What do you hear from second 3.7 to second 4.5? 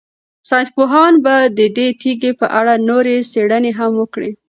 هم وکړي.